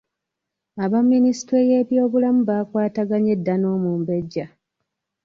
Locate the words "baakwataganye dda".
2.47-3.55